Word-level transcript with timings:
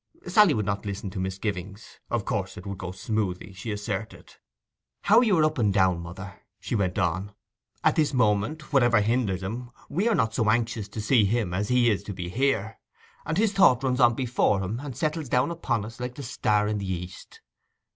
Sally 0.25 0.55
would 0.55 0.65
not 0.65 0.83
listen 0.83 1.11
to 1.11 1.19
misgivings. 1.19 1.99
Of 2.09 2.25
course 2.25 2.57
it 2.57 2.65
would 2.65 2.79
go 2.79 2.89
smoothly, 2.91 3.53
she 3.53 3.71
asserted. 3.71 4.33
'How 5.03 5.21
you 5.21 5.37
are 5.37 5.43
up 5.43 5.59
and 5.59 5.71
down, 5.71 5.99
mother!' 6.01 6.39
she 6.59 6.73
went 6.73 6.97
on. 6.97 7.33
'At 7.83 7.97
this 7.97 8.11
moment, 8.11 8.73
whatever 8.73 9.01
hinders 9.01 9.43
him, 9.43 9.69
we 9.89 10.07
are 10.07 10.15
not 10.15 10.33
so 10.33 10.49
anxious 10.49 10.87
to 10.87 11.01
see 11.01 11.25
him 11.25 11.53
as 11.53 11.67
he 11.67 11.87
is 11.91 12.01
to 12.05 12.13
be 12.15 12.29
here, 12.29 12.79
and 13.27 13.37
his 13.37 13.53
thought 13.53 13.83
runs 13.83 13.99
on 13.99 14.15
before 14.15 14.61
him, 14.63 14.79
and 14.79 14.97
settles 14.97 15.29
down 15.29 15.51
upon 15.51 15.85
us 15.85 15.99
like 15.99 16.15
the 16.15 16.23
star 16.23 16.67
in 16.67 16.79
the 16.79 16.91
east. 16.91 17.41